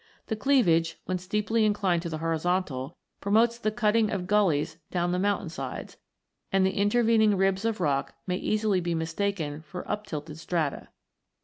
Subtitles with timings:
[0.25, 5.19] The cleavage, when steeply inclined to the horizontal, promotes the cutting of gullies down the
[5.19, 5.97] mountain sides,
[6.51, 10.87] and the intervening ribs of rock may easily be mistaken for uptilted strata.